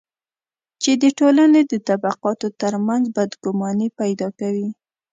[0.81, 4.69] چې د ټولنې د طبقاتو ترمنځ بدګماني پیدا کوي.